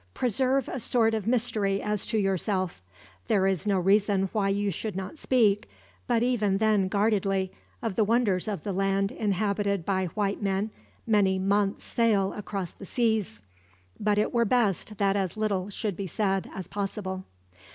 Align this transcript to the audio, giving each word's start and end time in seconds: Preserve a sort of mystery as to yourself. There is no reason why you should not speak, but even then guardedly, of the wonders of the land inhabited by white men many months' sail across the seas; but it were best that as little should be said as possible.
Preserve 0.15 0.67
a 0.67 0.79
sort 0.79 1.13
of 1.13 1.27
mystery 1.27 1.79
as 1.79 2.07
to 2.07 2.17
yourself. 2.17 2.81
There 3.27 3.45
is 3.45 3.67
no 3.67 3.77
reason 3.79 4.29
why 4.33 4.49
you 4.49 4.71
should 4.71 4.95
not 4.95 5.19
speak, 5.19 5.69
but 6.07 6.23
even 6.23 6.57
then 6.57 6.87
guardedly, 6.87 7.51
of 7.83 7.95
the 7.95 8.03
wonders 8.03 8.47
of 8.47 8.63
the 8.63 8.73
land 8.73 9.11
inhabited 9.11 9.85
by 9.85 10.07
white 10.07 10.41
men 10.41 10.71
many 11.05 11.37
months' 11.37 11.85
sail 11.85 12.33
across 12.33 12.71
the 12.71 12.83
seas; 12.83 13.43
but 13.99 14.17
it 14.17 14.33
were 14.33 14.43
best 14.43 14.97
that 14.97 15.15
as 15.15 15.37
little 15.37 15.69
should 15.69 15.95
be 15.95 16.07
said 16.07 16.49
as 16.55 16.67
possible. 16.67 17.23